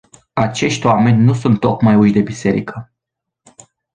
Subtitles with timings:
[0.33, 2.91] Acești oameni nu sunt tocmai uși de biserică.